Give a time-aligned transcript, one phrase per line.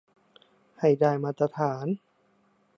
[0.79, 1.85] ให้ได้มาตรฐาน